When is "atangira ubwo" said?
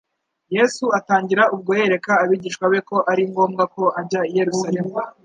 0.99-1.71